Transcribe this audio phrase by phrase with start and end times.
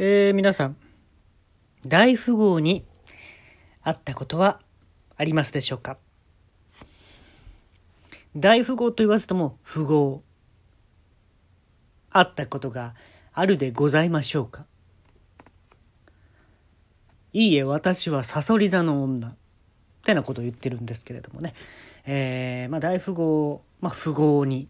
[0.00, 0.76] えー、皆さん、
[1.84, 2.84] 大富豪に
[3.82, 4.60] 会ったことは
[5.16, 5.96] ありますでしょうか？
[8.36, 10.22] 大富豪と言わずとも富豪。
[12.10, 12.94] 会ったことが
[13.32, 14.66] あるでございましょうか？
[17.32, 19.30] いいえ、私はさそり座の女。
[19.30, 19.34] っ
[20.04, 21.54] てなことを言ってるんですけれどもね。
[22.06, 24.68] えー、まあ大富豪、まあ富豪に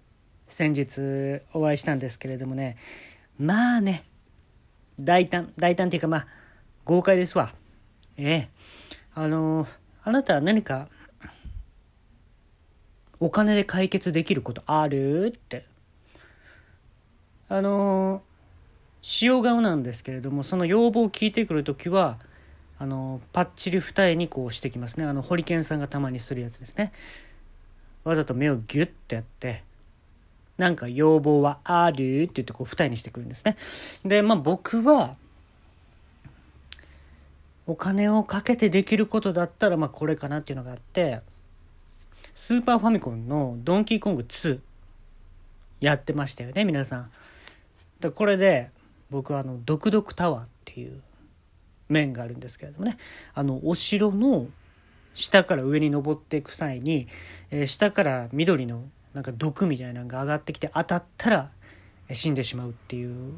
[0.49, 2.79] 先日お会いしたんですけれどもね。
[3.39, 4.05] まあね、
[5.01, 6.27] 大胆大胆っていうかまあ
[6.85, 7.55] 豪快ですわ。
[8.17, 8.49] ええ。
[9.15, 9.67] あの
[10.05, 10.89] あなたは何か
[13.21, 15.67] お金で解決できることあるって。
[17.49, 18.23] あの
[19.23, 22.19] 塩顔なんですけれどもその要望を聞いてくる時は
[22.79, 25.05] あのパッチリ二重にこうしてきますね。
[25.05, 26.93] あのホリケンさんがたまにするやつですね。
[28.05, 29.65] わざと目をギュッとやって。
[30.59, 33.57] なんか要望はあるって言ってこう二重にしてくるんですね。
[34.05, 35.17] で、まあ僕は、
[37.67, 41.21] お金をかけてできることだったら、まあこれかなっていうのがあって、
[42.35, 44.59] スーパーファミコンのドンキーコング2
[45.81, 47.11] やってましたよね、皆さん。
[48.01, 48.71] だこれで
[49.11, 51.01] 僕はあの、ドクドクタワーっていう
[51.89, 52.99] 面があるんですけれどもね、
[53.35, 54.49] あの、お城の
[55.15, 57.09] 下から上に登っていく際に、
[57.51, 61.51] えー、下から緑のなんか毒みたいなのが上がってきて当たったら
[62.13, 63.35] 死んでしまうっていう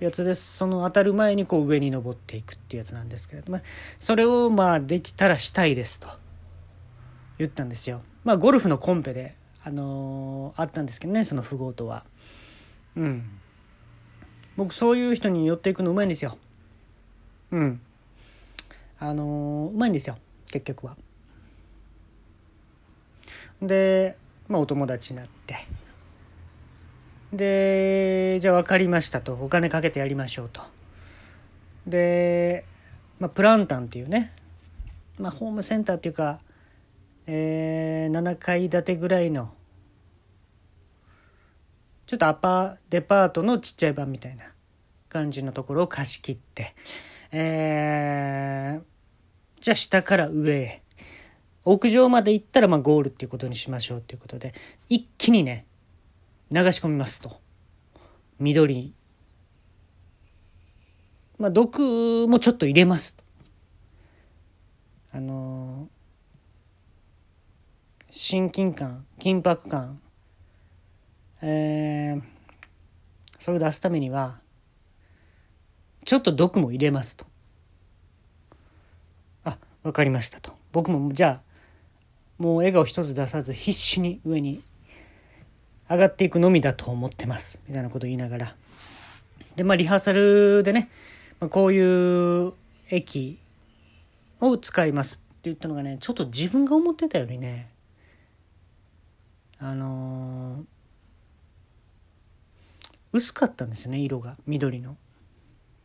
[0.00, 0.56] やつです。
[0.56, 3.52] その当たる前にこう上に登っていくっていうやつなんですけれど。
[3.52, 3.60] も
[4.00, 6.08] それをまあできたらしたいですと。
[7.38, 8.02] 言ったんですよ。
[8.24, 12.04] まあゴルフのコンペであのー、あったんですけどねその富豪とは。
[12.96, 13.30] うん。
[14.56, 16.38] 僕そういう人に寄っていくのうまいんですよ。
[17.52, 17.80] うん。
[18.98, 20.16] あのー、うまいんですよ
[20.50, 20.96] 結局は。
[23.62, 24.16] で
[24.50, 25.66] まあ、お友達になって。
[27.32, 29.34] でじゃあ分かりましたと。
[29.34, 30.60] お金かけてやりましょうと。
[31.86, 32.64] で、
[33.20, 34.32] まあ、プランタンっていうね、
[35.18, 36.40] まあ、ホームセンターっていうか、
[37.28, 39.52] えー、7階建てぐらいの
[42.06, 44.46] ちょっとアパデパートのちっちゃい版みたいな
[45.08, 46.74] 感じのところを貸し切って、
[47.30, 50.82] えー、じゃあ下から上へ。
[51.72, 54.54] 屋上まで行ったらまあゴールっていうことにしましょうっていうことで
[54.88, 55.66] 一気にね
[56.50, 57.40] 流し込みますと。
[58.40, 58.92] 緑。
[61.38, 63.22] まあ毒もちょっと入れますと。
[65.12, 70.00] あのー、親近感緊迫感。
[71.40, 72.22] えー、
[73.38, 74.40] それを出すためには
[76.04, 77.26] ちょっと毒も入れますと。
[79.44, 80.52] あ分かりましたと。
[80.72, 81.49] 僕もじゃあ
[82.40, 84.62] もう笑顔一つ出さず必死に上に
[85.90, 87.60] 上がっていくのみだと思ってます。
[87.68, 88.56] みたいなこと言いながら。
[89.56, 90.88] でまあリハーサルでね、
[91.38, 92.54] まあ、こういう
[92.88, 93.38] 駅
[94.40, 97.68] を使いますって言ったのがねちょっと自分が思ってたよりね
[99.58, 100.64] あのー、
[103.12, 104.36] 薄かったんですよね色が。
[104.46, 104.96] 緑の。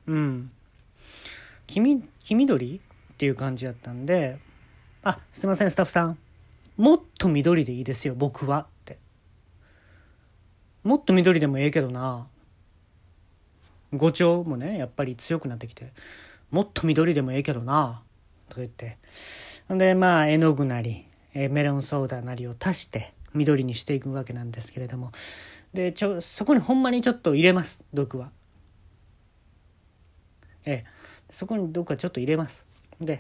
[0.08, 0.52] うん。
[1.68, 4.38] 黄黄緑っていう感じだったんで
[5.04, 6.18] あすいませんスタッフさん。
[6.78, 8.60] もっと緑でいいですよ僕は。
[8.60, 9.00] って。
[10.84, 12.28] もっと緑でもええけどな。
[13.94, 15.94] 語調もねやっぱり強くなってきて。
[16.52, 18.04] もっと緑でもええけどな。
[18.50, 18.98] とか言って。
[19.70, 25.12] でまあ絵の具なりメロンソーダなりを足して緑にしていくわけなんですけれども。
[25.74, 28.32] でちょそこにほんまにちょっと入れます毒は。
[30.66, 30.86] ええ。
[31.32, 32.66] そこに毒はちょっと入れます。
[33.00, 33.20] で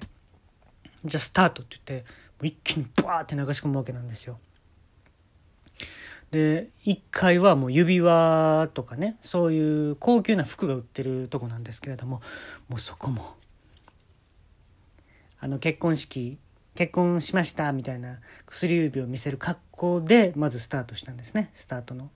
[1.03, 2.05] じゃあスタートって言って
[2.45, 4.39] 一気にバーって流し込むわけなんですよ。
[6.31, 12.21] で1階はもう指輪とかねそういう高級な服が売ってるとこなんですけれども
[12.67, 13.35] もうそこも
[15.39, 16.37] あの結婚式
[16.75, 21.51] 結婚しましたみたいな薬指を見せる格好でまずスタートしたんですね。
[21.55, 22.09] スタートの。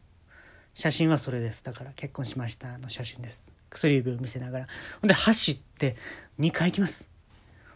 [0.74, 1.64] 写真はそれです。
[1.64, 3.48] だから結婚しましたの写真です。
[3.70, 4.68] 薬指を見せながら。
[5.02, 5.96] ほんで走って
[6.40, 7.06] 2回行きます。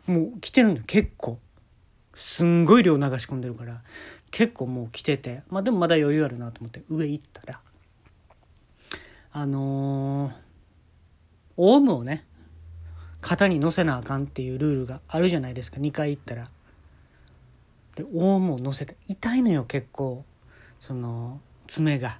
[0.07, 1.39] もう来てるんだ結構。
[2.15, 3.81] すんごい量流し込んでるから
[4.31, 7.59] 結構もう来ててまあでもまだ余裕あるなと思って上行ったら
[9.31, 10.33] あのー、
[11.57, 12.25] オウムをね
[13.23, 16.49] 型に乗せなあかんっていうルールがあるじゃないですか2回行ったら。
[17.95, 20.25] でオウムを乗せて痛いのよ結構
[20.79, 22.19] その爪が。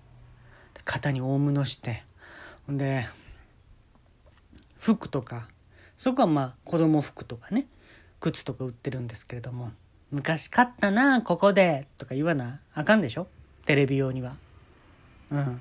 [0.85, 2.03] 肩にオウム乗して。
[2.67, 3.07] ほんで
[4.79, 5.47] 服とか
[5.97, 7.67] そこはまあ子供服とかね
[8.19, 9.71] 靴とか売ってるんですけれども。
[10.13, 13.27] 昔買ったなここでとか言わなあかんでしょ？
[13.65, 14.35] テレビ用には。
[15.31, 15.59] うん。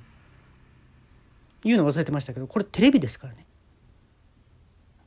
[1.64, 3.46] 言うの忘れてましたけどこれテレビですからね。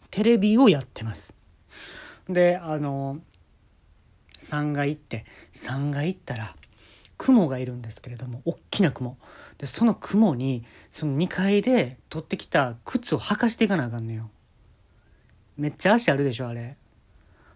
[0.09, 1.35] テレビをやってます。
[2.27, 3.19] であの
[4.39, 6.55] 3階行って3階行ったら
[7.17, 9.15] 雲がいるんですけれども大きな雲。
[9.59, 14.31] でその雲にその2階で取ってきた靴を履かしていかなあかんのよ。
[15.55, 16.77] めっちゃ足あるでしょあれ。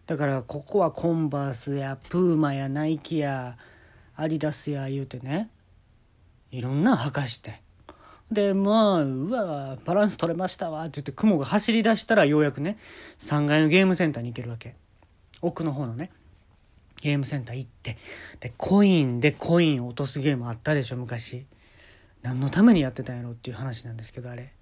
[0.09, 3.57] だからここはコンバースやプーマやナイキや
[4.15, 5.51] アディダスや言うてね。
[6.49, 7.61] いろんな履かして。
[8.31, 12.79] でまあうわバランス取れましたわって言って雲が走り出したらようやくね
[13.19, 14.73] 3階のゲームセンターに行けるわけ。
[15.43, 16.09] 奥の方のね
[17.01, 17.99] ゲームセンター行って。
[18.39, 21.45] でコインでコインを落とすゲームあったでしょ昔。
[22.23, 24.53] 何のためにやってたんやろっていう話なんですけどあれ。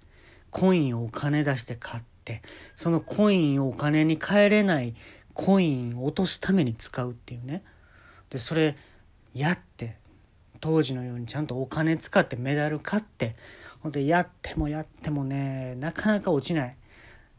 [0.50, 2.42] コインをお金出して買って。
[2.76, 4.94] そのコインをお金に換えれない
[5.38, 7.62] コイン落とすために使うっていうね。
[8.28, 8.76] でそれ
[9.32, 9.94] やって
[10.60, 13.36] 当時のようにちゃんとお金使ってメダル買って
[13.80, 16.76] ほんでやってもやってもねなかなか落ちない。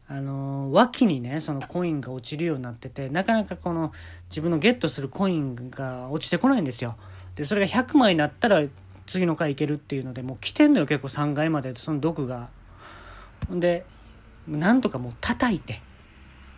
[0.08, 3.92] あの脇にねそのコインが落ちるようになっててなかなかこの
[4.30, 6.96] 自分のゲットするコインが落ちてこないんですよ。
[7.34, 8.62] でそれが100枚になったら
[9.06, 12.48] 次の回いけるっていうのでもう来てんのよ結構3階までその毒が。
[13.46, 13.84] ほんで
[14.48, 15.82] なんとかもう叩いて。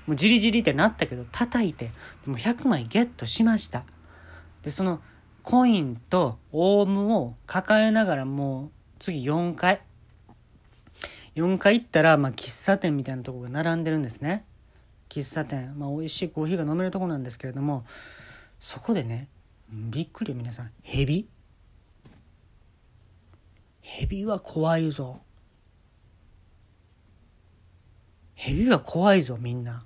[0.06, 1.90] もうじりじりってなったけど叩いて
[2.26, 3.84] もう100枚ゲットしました。
[4.62, 5.00] でその
[5.42, 9.82] コインとオウムを抱えながらもう次4階
[11.34, 14.44] 4階行ったら、まあ、喫茶店みたいなとこが並んでるんですね。
[15.08, 17.84] 喫茶店、まあ、美味しいコーヒーが飲めるとこなんですけれども
[18.60, 19.28] そこでね
[19.70, 20.70] びっくり皆さん。
[20.82, 21.26] ヘビ
[23.80, 25.20] ヘビは怖いぞ。
[28.34, 29.82] ヘビは怖いぞみんな。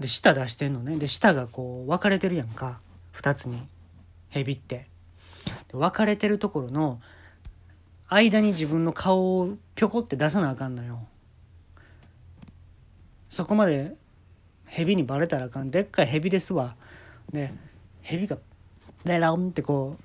[0.00, 0.96] で舌出してんのね。
[0.96, 2.80] で舌がこう分かれてるやんか。
[3.14, 3.62] 2つに。
[4.28, 4.88] ヘビって。
[5.68, 7.00] で分かれてるところの
[8.08, 11.06] 間に自分の顔をぴょこって出さなあかんのよ。
[13.30, 13.96] そこまで
[14.66, 15.70] ヘビにバレたらあかん。
[15.70, 16.76] でっかいヘビですわ。
[17.32, 17.52] で
[18.02, 18.38] ヘビが
[19.04, 20.02] レランってこう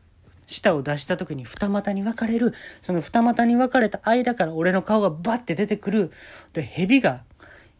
[0.47, 2.53] 舌を出した時に二股に分かれる。
[2.81, 6.11] その二股に分かれた間から俺の顔がバッて出てくる。
[6.53, 7.23] でヘビが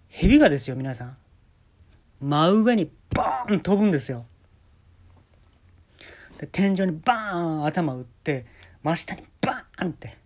[0.10, 1.18] ヘビがですよ皆さん。
[2.22, 4.26] 真上にバーン飛ぶんですよ。
[6.38, 8.46] で天井にバーン頭打って
[8.84, 10.18] 真下にバーンって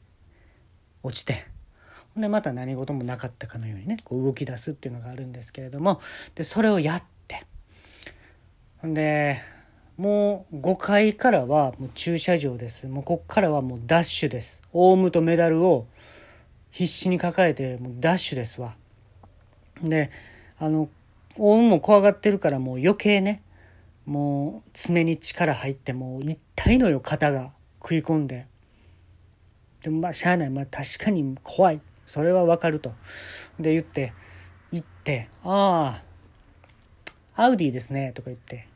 [1.03, 1.45] 落ちて。
[2.13, 5.99] ほんでまた何事もなかったかのようにねこう動き出すっていうのがあるんですけれども
[6.35, 7.45] でそれをやって。
[8.77, 9.41] ほんで
[9.97, 12.87] もう5階からはもう駐車場です。
[12.87, 14.61] もうこっからはもうダッシュです。
[14.73, 15.87] オウムとメダルを
[16.71, 18.75] 必死に抱えてもうダッシュですわ。
[19.81, 20.11] で
[20.59, 20.89] あの
[21.37, 23.41] オウも怖がってるからもう余計ね
[24.05, 27.51] もう爪に力入ってもう痛いのよ肩が
[27.81, 28.47] 食い込んで。
[29.81, 30.49] でもまあしゃあない。
[30.49, 31.81] まあ確かに怖い。
[32.05, 32.93] それはわかると。
[33.59, 34.13] で言って
[34.71, 36.01] 行って「あ
[37.35, 38.67] あアウディですね」とか言って。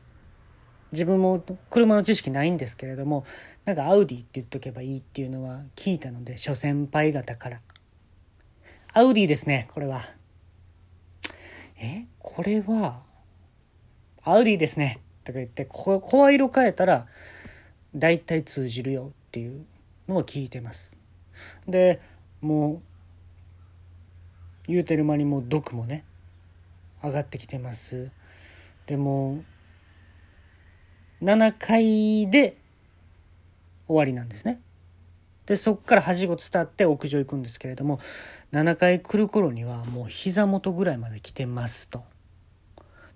[0.92, 1.40] 自分も
[1.70, 3.24] 車の知識ないんですけれども
[3.64, 7.60] なんかアウディって言っとけばいいっていうのは聞いたので諸先輩方から
[8.92, 10.02] 「アウディですねこれは」
[11.80, 13.02] えこれは
[14.22, 17.06] アウディですねとか言って声色変えたら
[17.96, 19.64] 大体通じるよっていう
[20.06, 20.94] のを聞いてます。
[21.66, 22.00] で
[22.40, 22.82] も
[24.68, 26.04] う言うてる間にもう毒もね
[27.02, 28.10] 上がってきてます。
[28.86, 29.42] でも
[31.22, 32.56] 7階で
[33.86, 34.60] 終わりなんですね。
[35.50, 37.98] でそこからはしご伝って屋上行くんですけれども
[38.52, 42.04] 7階来る頃にはもう膝元ぐらいまで来てますと。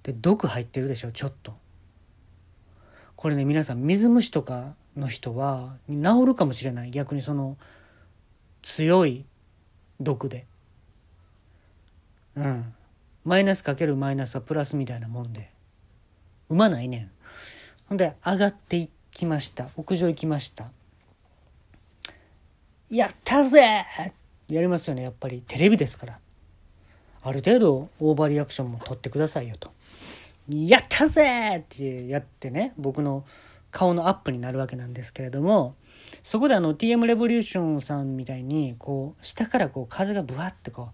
[0.03, 1.55] で毒入ってるでしょちょっと。
[3.15, 6.91] これね皆さん水虫とかの人は治るかもしれない。
[6.91, 7.57] 逆にその
[8.63, 9.25] 強い
[10.01, 10.45] 毒で。
[12.35, 12.75] うん。
[13.25, 15.53] マイナスかけるマイナスはプラスみたいなもんで。
[16.51, 17.11] うまないねん。
[17.89, 19.69] ほんで上がっていきました。
[19.77, 20.73] 屋上行きました。
[22.97, 23.85] やったぜ
[24.47, 25.43] やりますよねやっぱり。
[25.49, 26.19] テレビですから。
[27.23, 29.73] ある程度オーバーリアクションも取ってくださいよと。
[30.49, 33.25] やったぜってやってね僕の
[33.73, 35.75] 顔のアップになるわけなんですけれども
[36.23, 40.91] そこであの TM レボリューションさんみたいにこう下からこう風がブワッてこ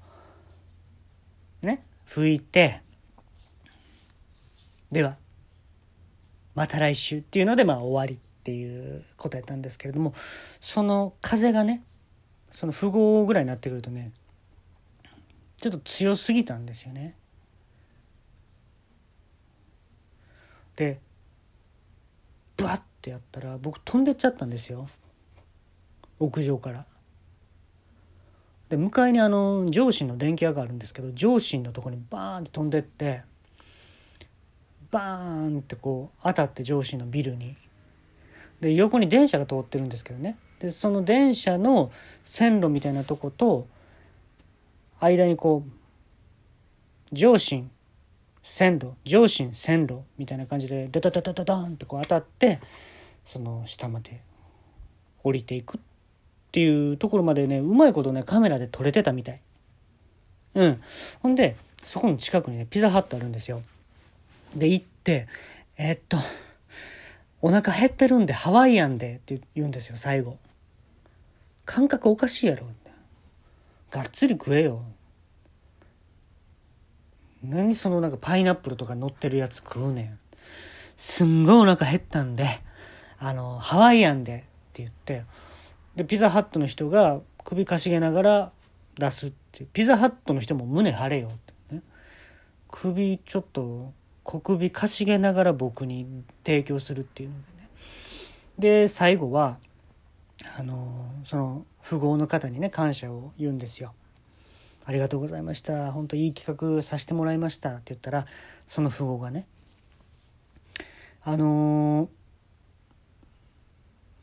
[1.62, 2.80] うね吹いて
[4.90, 5.16] では
[6.54, 10.14] また来週っていうのでまあ終わりっていうことやったんですけれども
[10.60, 11.82] その風がね
[12.52, 14.12] その符号ぐらいになってくるとね
[15.58, 17.14] ちょっと強すぎたんですよね。
[20.76, 20.98] で
[22.56, 24.88] ブワッてやったら僕飛んでっちゃったんですよ
[26.18, 26.86] 屋上から。
[28.70, 33.22] で向かいにあの上信の電気屋があるんですけど上信のとこにバーンって飛んでって
[34.90, 37.56] バーンってこう当たって上信のビルに
[38.60, 40.36] で横に電車が通ってるんですけどね。
[40.58, 41.90] でその電車の
[42.24, 43.66] 線路みたいなとこと
[45.00, 47.70] 間にこう上信
[48.42, 52.60] 線路上信線路みたいな感じでダダダダダダンってこう当たって
[53.26, 54.20] その下まで
[55.22, 55.80] 降りていくっ
[56.52, 59.40] ていうところまでねうまいことねカメラで撮れてたみたい。
[60.54, 60.82] うん。
[61.20, 63.62] ほんでそこの近くにねピザハットあるんですよ。
[64.54, 65.26] で行って
[65.78, 66.18] えー、っと
[67.42, 70.38] お腹減ってるんでハワイアンでって言うんですよ最後。
[71.64, 72.66] 感覚おかしいやろ。
[73.90, 74.82] がっつり食えよ。
[77.42, 80.18] 何そのなんかパイナップルとか乗ってるやつ食うねん。
[80.96, 82.60] すんごいお腹減ったんで
[83.18, 84.38] あのハワイアンでっ
[84.72, 85.24] て言って。
[85.96, 88.52] でピザハットの人が首かしげながら
[88.98, 89.64] 出すって。
[89.72, 91.80] ピザハットの人も胸張れよって
[92.68, 93.92] 首ちょっと
[94.30, 97.68] 小首かしげながら僕に提供するっていうのでね
[98.60, 99.58] で最後は
[100.56, 103.92] あのその富豪の方にね感謝を言うんですよ。
[104.84, 108.26] ありがとうございました本当いい企画させてもらいましたって言ったら
[108.68, 109.46] その富豪がね
[111.22, 112.08] あの、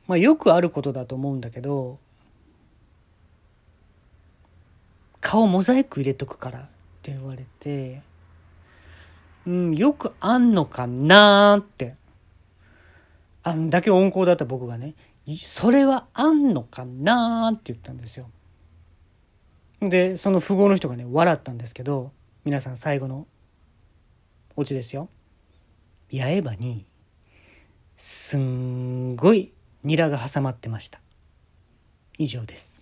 [0.07, 1.99] まあよくあることだと思うんだけど
[5.19, 6.63] 顔モザイク入れとくからっ
[7.01, 8.01] て言われて
[9.47, 11.95] うんよくあんのかなーって。
[13.43, 14.93] あんだけ温厚だった僕がね
[15.39, 18.29] それはあんのかなーって言ったんですよ。
[19.79, 22.11] でその富豪の人がね笑ったんですけど
[22.43, 23.25] 皆さん最後の
[24.57, 25.07] オチですよ。
[26.11, 26.85] 八重歯に
[27.95, 30.99] すんごいニラが挟まってました。
[32.17, 32.76] 以上です。